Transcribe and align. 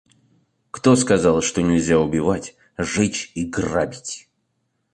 Кто 0.71 0.95
сказал, 0.95 1.43
что 1.43 1.61
нельзя 1.61 1.99
убивать, 1.99 2.55
жечь 2.75 3.31
и 3.35 3.45
грабить? 3.45 4.27